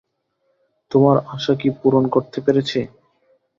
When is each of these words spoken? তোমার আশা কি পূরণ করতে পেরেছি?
তোমার 0.91 1.17
আশা 1.35 1.53
কি 1.55 1.69
পূরণ 1.79 2.03
করতে 2.13 2.37
পেরেছি? 2.45 2.79